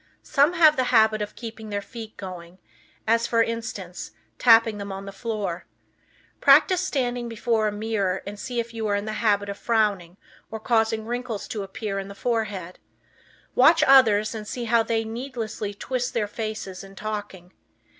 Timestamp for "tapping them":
4.39-4.91